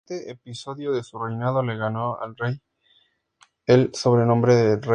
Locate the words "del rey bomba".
4.55-4.89